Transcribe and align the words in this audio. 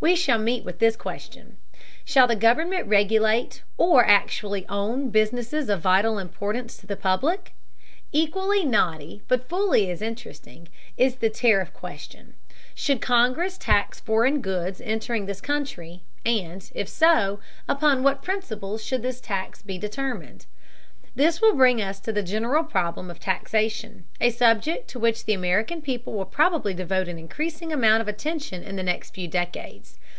We 0.00 0.16
shall 0.16 0.38
meet 0.38 0.64
with 0.66 0.80
this 0.80 0.96
question: 0.96 1.56
Shall 2.04 2.26
the 2.26 2.36
government 2.36 2.86
regulate, 2.88 3.62
or 3.78 4.04
actually 4.04 4.66
own, 4.68 5.08
businesses 5.08 5.70
of 5.70 5.80
vital 5.80 6.18
importance 6.18 6.76
to 6.76 6.86
the 6.86 6.94
public? 6.98 7.54
Equally 8.12 8.66
knotty, 8.66 9.22
but 9.28 9.48
fully 9.48 9.90
as 9.90 10.02
interesting, 10.02 10.68
is 10.98 11.14
the 11.16 11.30
tariff 11.30 11.72
question. 11.72 12.34
Should 12.74 13.00
Congress 13.00 13.56
tax 13.56 13.98
foreign 13.98 14.42
goods 14.42 14.78
entering 14.82 15.24
this 15.24 15.40
country, 15.40 16.02
and, 16.26 16.70
if 16.74 16.86
so, 16.86 17.40
upon 17.66 18.02
what 18.02 18.22
principles 18.22 18.84
should 18.84 19.00
this 19.00 19.22
tax 19.22 19.62
be 19.62 19.78
determined? 19.78 20.44
This 21.16 21.40
will 21.40 21.54
bring 21.54 21.80
us 21.80 22.00
to 22.00 22.12
the 22.12 22.24
general 22.24 22.64
problem 22.64 23.08
of 23.08 23.20
taxation, 23.20 24.04
a 24.20 24.30
subject 24.30 24.88
to 24.88 24.98
which 24.98 25.26
the 25.26 25.32
American 25.32 25.80
people 25.80 26.12
will 26.14 26.24
probably 26.24 26.74
devote 26.74 27.06
an 27.06 27.20
increasing 27.20 27.72
amount 27.72 28.00
of 28.00 28.08
attention 28.08 28.64
in 28.64 28.74
the 28.74 28.82
next 28.82 29.10
few 29.14 29.28
decades. 29.28 29.96